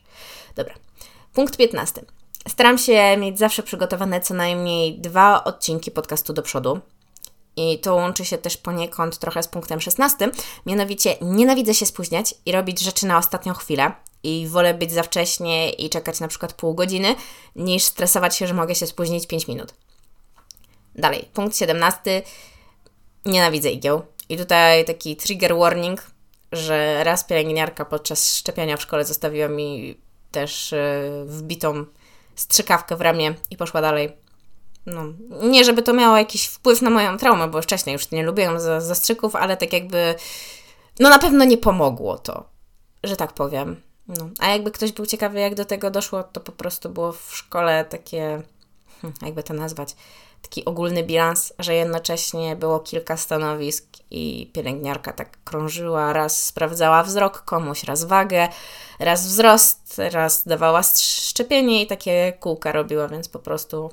Dobra. 0.56 0.74
Punkt 1.34 1.56
15. 1.56 2.04
Staram 2.48 2.78
się 2.78 3.16
mieć 3.16 3.38
zawsze 3.38 3.62
przygotowane 3.62 4.20
co 4.20 4.34
najmniej 4.34 4.98
dwa 4.98 5.44
odcinki 5.44 5.90
podcastu 5.90 6.32
do 6.32 6.42
przodu. 6.42 6.80
I 7.56 7.78
to 7.78 7.94
łączy 7.94 8.24
się 8.24 8.38
też 8.38 8.56
poniekąd 8.56 9.18
trochę 9.18 9.42
z 9.42 9.48
punktem 9.48 9.80
16. 9.80 10.30
Mianowicie 10.66 11.16
nienawidzę 11.20 11.74
się 11.74 11.86
spóźniać 11.86 12.34
i 12.46 12.52
robić 12.52 12.80
rzeczy 12.80 13.06
na 13.06 13.18
ostatnią 13.18 13.54
chwilę. 13.54 13.92
I 14.22 14.46
wolę 14.46 14.74
być 14.74 14.92
za 14.92 15.02
wcześnie 15.02 15.70
i 15.70 15.90
czekać 15.90 16.20
na 16.20 16.28
przykład 16.28 16.52
pół 16.52 16.74
godziny, 16.74 17.14
niż 17.56 17.84
stresować 17.84 18.36
się, 18.36 18.46
że 18.46 18.54
mogę 18.54 18.74
się 18.74 18.86
spóźnić 18.86 19.26
5 19.26 19.48
minut. 19.48 19.74
Dalej, 20.94 21.28
punkt 21.34 21.56
17. 21.56 22.22
Nienawidzę 23.28 23.70
igieł. 23.70 24.02
I 24.28 24.36
tutaj 24.36 24.84
taki 24.84 25.16
trigger 25.16 25.56
warning, 25.56 26.02
że 26.52 27.04
raz 27.04 27.24
pielęgniarka 27.24 27.84
podczas 27.84 28.34
szczepienia 28.34 28.76
w 28.76 28.82
szkole 28.82 29.04
zostawiła 29.04 29.48
mi 29.48 30.00
też 30.30 30.72
yy, 30.72 31.24
wbitą 31.24 31.84
strzykawkę 32.34 32.96
w 32.96 33.00
ramię 33.00 33.34
i 33.50 33.56
poszła 33.56 33.80
dalej. 33.80 34.12
No, 34.86 35.04
nie, 35.42 35.64
żeby 35.64 35.82
to 35.82 35.92
miało 35.92 36.16
jakiś 36.16 36.46
wpływ 36.46 36.82
na 36.82 36.90
moją 36.90 37.18
traumę, 37.18 37.48
bo 37.48 37.62
wcześniej 37.62 37.92
już 37.92 38.10
nie 38.10 38.22
lubiłam 38.22 38.60
zastrzyków, 38.60 39.36
ale 39.36 39.56
tak 39.56 39.72
jakby, 39.72 40.14
no 41.00 41.08
na 41.08 41.18
pewno 41.18 41.44
nie 41.44 41.58
pomogło 41.58 42.18
to, 42.18 42.44
że 43.04 43.16
tak 43.16 43.32
powiem. 43.32 43.82
No. 44.08 44.30
A 44.38 44.48
jakby 44.48 44.70
ktoś 44.70 44.92
był 44.92 45.06
ciekawy, 45.06 45.40
jak 45.40 45.54
do 45.54 45.64
tego 45.64 45.90
doszło, 45.90 46.22
to 46.22 46.40
po 46.40 46.52
prostu 46.52 46.90
było 46.90 47.12
w 47.12 47.36
szkole 47.36 47.84
takie, 47.84 48.42
hm, 49.02 49.14
jakby 49.22 49.42
to 49.42 49.54
nazwać, 49.54 49.96
taki 50.42 50.64
ogólny 50.64 51.04
bilans, 51.04 51.52
że 51.58 51.74
jednocześnie 51.74 52.56
było 52.56 52.80
kilka 52.80 53.16
stanowisk 53.16 53.86
i 54.10 54.50
pielęgniarka 54.54 55.12
tak 55.12 55.44
krążyła, 55.44 56.12
raz 56.12 56.42
sprawdzała 56.42 57.02
wzrok 57.02 57.44
komuś, 57.44 57.84
raz 57.84 58.04
wagę, 58.04 58.48
raz 58.98 59.26
wzrost, 59.26 60.00
raz 60.12 60.44
dawała 60.48 60.82
szczepienie 60.98 61.82
i 61.82 61.86
takie 61.86 62.32
kółka 62.40 62.72
robiła, 62.72 63.08
więc 63.08 63.28
po 63.28 63.38
prostu 63.38 63.90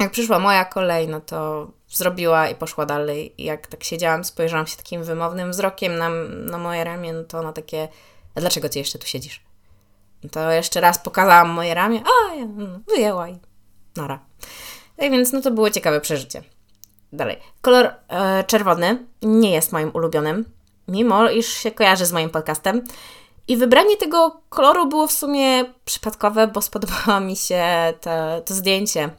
jak 0.00 0.10
przyszła 0.10 0.38
moja 0.38 0.64
kolej, 0.64 1.08
no 1.08 1.20
to 1.20 1.70
zrobiła 1.88 2.48
i 2.48 2.54
poszła 2.54 2.86
dalej. 2.86 3.34
I 3.38 3.44
jak 3.44 3.66
tak 3.66 3.84
siedziałam, 3.84 4.24
spojrzałam 4.24 4.66
się 4.66 4.76
takim 4.76 5.04
wymownym 5.04 5.50
wzrokiem 5.50 5.98
na, 5.98 6.10
na 6.50 6.58
moje 6.58 6.84
ramię, 6.84 7.12
no 7.12 7.24
to 7.24 7.38
ona 7.38 7.52
takie, 7.52 7.88
a 8.34 8.40
dlaczego 8.40 8.68
ty 8.68 8.78
jeszcze 8.78 8.98
tu 8.98 9.06
siedzisz? 9.06 9.44
No 10.24 10.30
to 10.30 10.50
jeszcze 10.50 10.80
raz 10.80 10.98
pokazałam 10.98 11.48
moje 11.48 11.74
ramię, 11.74 12.02
a 12.06 12.34
ja 12.34 12.46
no, 12.46 12.80
wyjęła 12.88 13.28
i 13.28 13.38
nara. 13.96 14.18
Tak 14.96 15.10
więc 15.10 15.32
no 15.32 15.40
to 15.40 15.50
było 15.50 15.70
ciekawe 15.70 16.00
przeżycie. 16.00 16.42
Dalej. 17.12 17.38
Kolor 17.60 17.90
e, 18.08 18.44
czerwony 18.44 19.06
nie 19.22 19.50
jest 19.50 19.72
moim 19.72 19.90
ulubionym, 19.94 20.44
mimo 20.88 21.30
iż 21.30 21.46
się 21.46 21.70
kojarzy 21.70 22.06
z 22.06 22.12
moim 22.12 22.30
podcastem. 22.30 22.84
I 23.48 23.56
wybranie 23.56 23.96
tego 23.96 24.40
koloru 24.48 24.88
było 24.88 25.06
w 25.06 25.12
sumie 25.12 25.64
przypadkowe, 25.84 26.46
bo 26.46 26.62
spodobało 26.62 27.20
mi 27.20 27.36
się 27.36 27.64
te, 28.00 28.42
to 28.44 28.54
zdjęcie, 28.54 29.10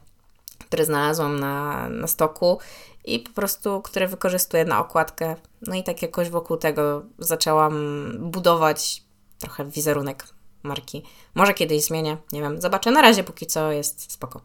które 0.59 0.85
znalazłam 0.85 1.39
na, 1.39 1.89
na 1.89 2.07
stoku 2.07 2.59
i 3.05 3.19
po 3.19 3.31
prostu, 3.31 3.81
które 3.81 4.07
wykorzystuję 4.07 4.65
na 4.65 4.79
okładkę. 4.79 5.35
No 5.61 5.75
i 5.75 5.83
tak 5.83 6.01
jakoś 6.01 6.29
wokół 6.29 6.57
tego 6.57 7.03
zaczęłam 7.19 8.07
budować 8.19 9.03
trochę 9.39 9.65
wizerunek 9.65 10.34
marki. 10.65 11.03
Może 11.35 11.53
kiedyś 11.53 11.83
zmienię, 11.83 12.17
nie 12.31 12.41
wiem, 12.41 12.61
zobaczę. 12.61 12.91
Na 12.91 13.01
razie 13.01 13.23
póki 13.23 13.45
co 13.45 13.71
jest 13.71 14.11
spoko. 14.11 14.41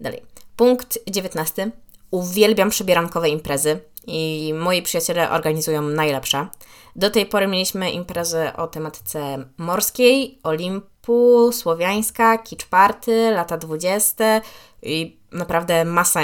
Dalej. 0.00 0.22
Punkt 0.56 0.98
19. 1.10 1.70
Uwielbiam 2.10 2.70
przybierankowe 2.70 3.28
imprezy 3.28 3.80
i 4.06 4.52
moi 4.56 4.82
przyjaciele 4.82 5.30
organizują 5.30 5.82
najlepsze. 5.82 6.48
Do 6.96 7.10
tej 7.10 7.26
pory 7.26 7.46
mieliśmy 7.46 7.90
imprezy 7.90 8.52
o 8.56 8.66
tematyce 8.66 9.44
morskiej, 9.58 10.38
Olimpu, 10.42 11.52
Słowiańska, 11.52 12.38
Kicz 12.38 12.66
Party, 12.66 13.30
lata 13.30 13.56
20 13.56 14.40
i 14.82 15.18
naprawdę 15.32 15.84
masa 15.84 16.20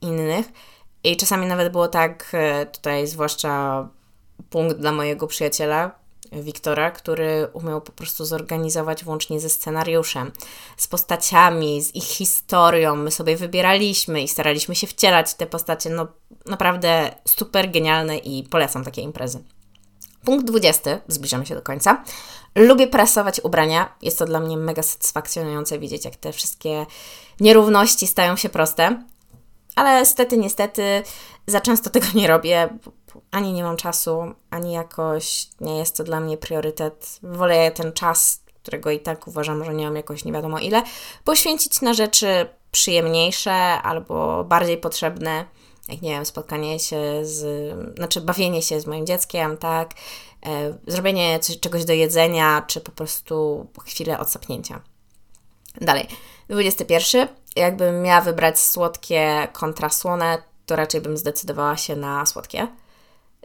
innych. 0.00 0.46
I 1.04 1.16
czasami 1.16 1.46
nawet 1.46 1.72
było 1.72 1.88
tak, 1.88 2.30
e, 2.32 2.66
tutaj 2.66 3.06
zwłaszcza 3.06 3.88
punkt 4.50 4.76
dla 4.76 4.92
mojego 4.92 5.26
przyjaciela, 5.26 5.90
Wiktora, 6.32 6.90
który 6.90 7.48
umiał 7.52 7.80
po 7.80 7.92
prostu 7.92 8.24
zorganizować 8.24 9.04
włącznie 9.04 9.40
ze 9.40 9.50
scenariuszem, 9.50 10.32
z 10.76 10.86
postaciami, 10.86 11.82
z 11.82 11.94
ich 11.94 12.04
historią. 12.04 12.96
My 12.96 13.10
sobie 13.10 13.36
wybieraliśmy 13.36 14.22
i 14.22 14.28
staraliśmy 14.28 14.74
się 14.74 14.86
wcielać 14.86 15.34
te 15.34 15.46
postacie. 15.46 15.90
No 15.90 16.06
naprawdę 16.46 17.14
super 17.28 17.70
genialne 17.70 18.18
i 18.18 18.44
polecam 18.44 18.84
takie 18.84 19.02
imprezy. 19.02 19.42
Punkt 20.24 20.46
20, 20.46 21.00
zbliżamy 21.08 21.46
się 21.46 21.54
do 21.54 21.62
końca. 21.62 22.04
Lubię 22.54 22.86
prasować 22.86 23.40
ubrania. 23.40 23.94
Jest 24.02 24.18
to 24.18 24.24
dla 24.24 24.40
mnie 24.40 24.56
mega 24.56 24.82
satysfakcjonujące 24.82 25.78
widzieć, 25.78 26.04
jak 26.04 26.16
te 26.16 26.32
wszystkie 26.32 26.86
nierówności 27.40 28.06
stają 28.06 28.36
się 28.36 28.48
proste. 28.48 29.02
Ale 29.76 30.00
niestety, 30.00 30.36
niestety, 30.36 31.02
za 31.46 31.60
często 31.60 31.90
tego 31.90 32.06
nie 32.14 32.26
robię. 32.28 32.68
Ani 33.30 33.52
nie 33.52 33.62
mam 33.62 33.76
czasu, 33.76 34.34
ani 34.50 34.72
jakoś 34.72 35.48
nie 35.60 35.78
jest 35.78 35.96
to 35.96 36.04
dla 36.04 36.20
mnie 36.20 36.36
priorytet. 36.36 37.18
Wolę 37.22 37.70
ten 37.70 37.92
czas, 37.92 38.42
którego 38.62 38.90
i 38.90 39.00
tak 39.00 39.28
uważam, 39.28 39.64
że 39.64 39.74
nie 39.74 39.84
mam 39.84 39.96
jakoś 39.96 40.24
nie 40.24 40.32
wiadomo 40.32 40.58
ile, 40.58 40.82
poświęcić 41.24 41.80
na 41.80 41.94
rzeczy 41.94 42.48
przyjemniejsze 42.70 43.52
albo 43.82 44.44
bardziej 44.44 44.78
potrzebne 44.78 45.44
jak 45.88 46.02
nie 46.02 46.10
wiem, 46.10 46.26
spotkanie 46.26 46.78
się 46.78 47.24
z, 47.24 47.44
znaczy 47.96 48.20
bawienie 48.20 48.62
się 48.62 48.80
z 48.80 48.86
moim 48.86 49.06
dzieckiem, 49.06 49.56
tak, 49.56 49.90
e, 50.46 50.78
zrobienie 50.86 51.38
coś, 51.38 51.60
czegoś 51.60 51.84
do 51.84 51.92
jedzenia, 51.92 52.62
czy 52.66 52.80
po 52.80 52.92
prostu 52.92 53.66
chwilę 53.84 54.18
odsapnięcia. 54.18 54.80
Dalej, 55.80 56.06
21. 56.48 57.28
Jakbym 57.56 58.02
miała 58.02 58.20
wybrać 58.20 58.60
słodkie 58.60 59.48
kontra 59.52 59.90
słone, 59.90 60.42
to 60.66 60.76
raczej 60.76 61.00
bym 61.00 61.16
zdecydowała 61.16 61.76
się 61.76 61.96
na 61.96 62.26
słodkie. 62.26 62.68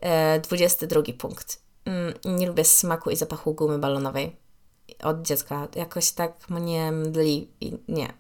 E, 0.01 0.39
22 0.39 1.01
punkt. 1.17 1.61
Mm, 1.85 2.13
nie 2.25 2.47
lubię 2.47 2.65
smaku 2.65 3.09
i 3.09 3.15
zapachu 3.15 3.53
gumy 3.53 3.79
balonowej. 3.79 4.35
Od 5.03 5.21
dziecka. 5.21 5.67
Jakoś 5.75 6.11
tak 6.11 6.49
mnie 6.49 6.91
mdli 6.91 7.51
i 7.61 7.73
nie. 7.87 8.13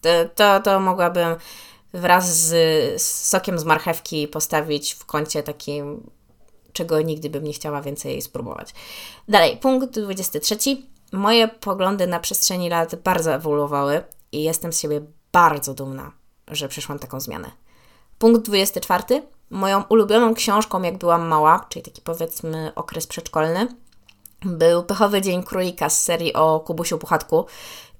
To, 0.00 0.08
to, 0.34 0.60
to 0.60 0.80
mogłabym 0.80 1.36
wraz 1.92 2.36
z, 2.36 2.52
z 3.02 3.28
sokiem 3.28 3.58
z 3.58 3.64
marchewki 3.64 4.28
postawić 4.28 4.94
w 4.94 5.04
kącie 5.04 5.42
takim, 5.42 6.10
czego 6.72 7.00
nigdy 7.00 7.30
bym 7.30 7.44
nie 7.44 7.52
chciała 7.52 7.82
więcej 7.82 8.22
spróbować. 8.22 8.74
Dalej, 9.28 9.56
punkt 9.56 9.98
23. 9.98 10.56
Moje 11.12 11.48
poglądy 11.48 12.06
na 12.06 12.20
przestrzeni 12.20 12.68
lat 12.68 12.94
bardzo 12.94 13.34
ewoluowały 13.34 14.02
i 14.32 14.42
jestem 14.42 14.72
z 14.72 14.80
siebie 14.80 15.00
bardzo 15.32 15.74
dumna, 15.74 16.12
że 16.48 16.68
przeszłam 16.68 16.98
taką 16.98 17.20
zmianę. 17.20 17.50
Punkt 18.18 18.42
24. 18.42 19.22
Moją 19.50 19.82
ulubioną 19.88 20.34
książką, 20.34 20.82
jak 20.82 20.98
byłam 20.98 21.28
mała, 21.28 21.66
czyli 21.68 21.82
taki 21.82 22.02
powiedzmy 22.02 22.72
okres 22.74 23.06
przedszkolny, 23.06 23.68
był 24.44 24.82
Pechowy 24.82 25.22
Dzień 25.22 25.42
Królika 25.42 25.90
z 25.90 26.02
serii 26.02 26.32
o 26.32 26.60
Kubusiu 26.60 26.98
Puchatku. 26.98 27.46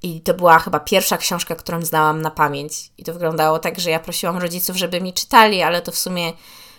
I 0.03 0.21
to 0.21 0.35
była 0.35 0.59
chyba 0.59 0.81
pierwsza 0.81 1.19
książka, 1.19 1.55
którą 1.57 1.83
znałam 1.83 2.23
na 2.23 2.31
pamięć. 2.31 2.93
I 2.99 3.05
to 3.05 3.13
wyglądało 3.13 3.59
tak, 3.59 3.81
że 3.81 3.91
ja 3.91 4.01
prosiłam 4.01 4.37
rodziców, 4.37 4.77
żeby 4.77 5.01
mi 5.01 5.13
czytali, 5.13 5.63
ale 5.63 5.83
to 5.83 5.93
w 5.93 5.99
sumie 5.99 6.33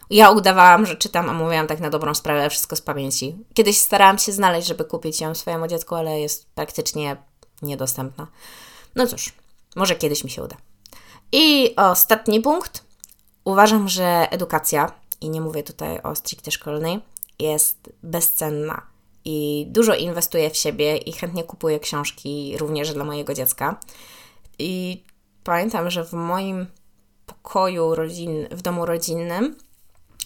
ja 0.09 0.31
udawałam, 0.31 0.85
że 0.85 0.95
czytam, 0.95 1.29
a 1.29 1.33
mówiłam 1.33 1.67
tak 1.67 1.79
na 1.79 1.89
dobrą 1.89 2.13
sprawę 2.13 2.49
wszystko 2.49 2.75
z 2.75 2.81
pamięci. 2.81 3.37
Kiedyś 3.53 3.77
starałam 3.77 4.17
się 4.17 4.31
znaleźć, 4.31 4.67
żeby 4.67 4.85
kupić 4.85 5.21
ją 5.21 5.35
swojemu 5.35 5.67
dziecku, 5.67 5.95
ale 5.95 6.19
jest 6.19 6.49
praktycznie 6.55 7.17
niedostępna. 7.61 8.27
No 8.95 9.07
cóż, 9.07 9.33
może 9.75 9.95
kiedyś 9.95 10.23
mi 10.23 10.29
się 10.29 10.43
uda. 10.43 10.55
I 11.31 11.73
ostatni 11.75 12.41
punkt. 12.41 12.88
Uważam, 13.49 13.89
że 13.89 14.27
edukacja, 14.31 14.91
i 15.21 15.29
nie 15.29 15.41
mówię 15.41 15.63
tutaj 15.63 16.01
o 16.01 16.15
stricte 16.15 16.51
szkolnej, 16.51 16.99
jest 17.39 17.93
bezcenna 18.03 18.81
i 19.25 19.65
dużo 19.69 19.95
inwestuję 19.95 20.49
w 20.49 20.57
siebie 20.57 20.97
i 20.97 21.11
chętnie 21.11 21.43
kupuję 21.43 21.79
książki 21.79 22.57
również 22.57 22.93
dla 22.93 23.03
mojego 23.03 23.33
dziecka. 23.33 23.79
I 24.59 25.03
pamiętam, 25.43 25.89
że 25.89 26.03
w 26.05 26.13
moim 26.13 26.67
pokoju 27.25 27.95
rodzin, 27.95 28.47
w 28.51 28.61
domu 28.61 28.85
rodzinnym, 28.85 29.55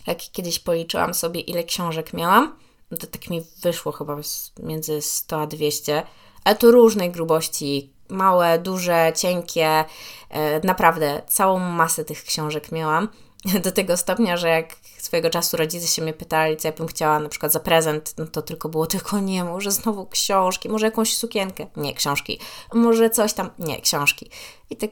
jak 0.08 0.18
kiedyś 0.18 0.60
policzyłam 0.60 1.14
sobie, 1.14 1.40
ile 1.40 1.64
książek 1.64 2.14
miałam, 2.14 2.58
no 2.92 2.98
to 2.98 3.08
tak 3.08 3.30
mi 3.30 3.42
wyszło 3.62 3.92
chyba 3.92 4.18
między 4.60 5.02
100 5.02 5.42
a 5.42 5.48
200, 5.48 6.04
ale 6.44 6.56
to 6.56 6.72
różnej 6.72 7.12
grubości, 7.12 7.94
małe, 8.14 8.60
duże, 8.60 9.12
cienkie, 9.16 9.86
e, 10.30 10.68
naprawdę 10.68 11.22
całą 11.28 11.60
masę 11.60 12.06
tych 12.06 12.24
książek 12.24 12.72
miałam. 12.72 13.08
Do 13.64 13.72
tego 13.72 13.98
stopnia, 13.98 14.38
że 14.38 14.50
jak 14.50 14.76
swojego 14.98 15.30
czasu 15.30 15.58
rodzice 15.58 15.88
się 15.88 16.02
mnie 16.02 16.14
pytali, 16.14 16.58
co 16.58 16.68
ja 16.68 16.72
bym 16.72 16.88
chciała 16.88 17.20
na 17.20 17.30
przykład 17.30 17.52
za 17.52 17.60
prezent, 17.60 18.14
no 18.18 18.26
to 18.26 18.42
tylko 18.42 18.70
było 18.70 18.88
tylko 18.88 19.20
nie, 19.20 19.44
może 19.44 19.72
znowu 19.72 20.06
książki, 20.06 20.70
może 20.70 20.86
jakąś 20.86 21.18
sukienkę, 21.18 21.68
nie, 21.78 21.94
książki, 21.94 22.40
może 22.74 23.10
coś 23.10 23.34
tam, 23.34 23.50
nie, 23.60 23.82
książki. 23.82 24.30
I 24.70 24.76
tak 24.76 24.90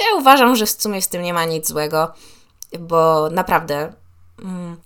ja 0.00 0.16
uważam, 0.18 0.56
że 0.56 0.66
w 0.66 0.70
sumie 0.70 1.02
z 1.02 1.08
tym 1.08 1.22
nie 1.22 1.34
ma 1.34 1.44
nic 1.44 1.68
złego, 1.68 2.12
bo 2.80 3.30
naprawdę 3.30 3.92
mm, 4.42 4.76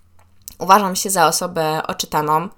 uważam 0.59 0.95
się 0.95 1.09
za 1.09 1.27
osobę 1.27 1.81
oczytaną. 1.87 2.49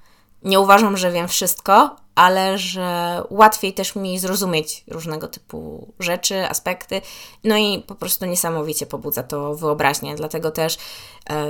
Nie 0.43 0.59
uważam, 0.59 0.97
że 0.97 1.11
wiem 1.11 1.27
wszystko, 1.27 1.95
ale 2.17 2.57
że 2.57 3.21
łatwiej 3.29 3.73
też 3.73 3.95
mi 3.95 4.19
zrozumieć 4.19 4.83
różnego 4.87 5.27
typu 5.27 5.87
rzeczy, 5.99 6.49
aspekty. 6.49 7.01
No 7.43 7.57
i 7.57 7.83
po 7.87 7.95
prostu 7.95 8.25
niesamowicie 8.25 8.85
pobudza 8.85 9.23
to 9.23 9.55
wyobraźnię, 9.55 10.15
dlatego 10.15 10.51
też 10.51 10.77
e, 11.29 11.47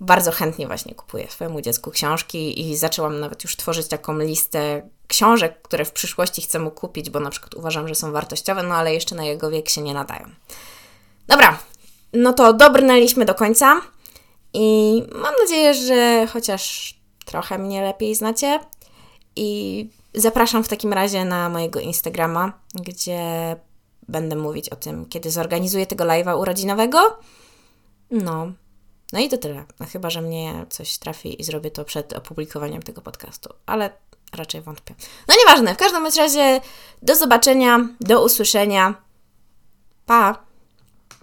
bardzo 0.00 0.32
chętnie 0.32 0.66
właśnie 0.66 0.94
kupuję 0.94 1.30
swojemu 1.30 1.60
dziecku 1.60 1.90
książki 1.90 2.70
i 2.70 2.76
zaczęłam 2.76 3.20
nawet 3.20 3.44
już 3.44 3.56
tworzyć 3.56 3.88
taką 3.88 4.18
listę 4.18 4.88
książek, 5.06 5.62
które 5.62 5.84
w 5.84 5.92
przyszłości 5.92 6.42
chcę 6.42 6.58
mu 6.58 6.70
kupić, 6.70 7.10
bo 7.10 7.20
na 7.20 7.30
przykład 7.30 7.54
uważam, 7.54 7.88
że 7.88 7.94
są 7.94 8.12
wartościowe, 8.12 8.62
no 8.62 8.74
ale 8.74 8.94
jeszcze 8.94 9.14
na 9.14 9.24
jego 9.24 9.50
wiek 9.50 9.68
się 9.68 9.82
nie 9.82 9.94
nadają. 9.94 10.30
Dobra, 11.26 11.58
no 12.12 12.32
to 12.32 12.52
dobrnęliśmy 12.52 13.24
do 13.24 13.34
końca 13.34 13.80
i 14.52 15.02
mam 15.12 15.34
nadzieję, 15.42 15.74
że 15.74 16.26
chociaż 16.26 16.94
trochę 17.24 17.58
mnie 17.58 17.82
lepiej 17.82 18.14
znacie 18.14 18.60
i 19.36 19.90
zapraszam 20.16 20.64
w 20.64 20.68
takim 20.68 20.92
razie 20.92 21.24
na 21.24 21.48
mojego 21.48 21.80
Instagrama, 21.80 22.52
gdzie 22.74 23.20
będę 24.08 24.36
mówić 24.36 24.68
o 24.68 24.76
tym, 24.76 25.06
kiedy 25.06 25.30
zorganizuję 25.30 25.86
tego 25.86 26.04
live'a 26.04 26.40
urodzinowego. 26.40 27.18
No, 28.10 28.52
no 29.12 29.20
i 29.20 29.28
to 29.28 29.38
tyle. 29.38 29.64
No, 29.80 29.86
chyba, 29.86 30.10
że 30.10 30.22
mnie 30.22 30.66
coś 30.70 30.98
trafi 30.98 31.40
i 31.40 31.44
zrobię 31.44 31.70
to 31.70 31.84
przed 31.84 32.12
opublikowaniem 32.12 32.82
tego 32.82 33.02
podcastu, 33.02 33.54
ale 33.66 33.90
raczej 34.32 34.60
wątpię. 34.60 34.94
No 35.28 35.34
nieważne, 35.38 35.74
w 35.74 35.78
każdym 35.78 36.06
razie 36.16 36.60
do 37.02 37.16
zobaczenia, 37.16 37.88
do 38.00 38.24
usłyszenia. 38.24 38.94
Pa! 40.06 40.45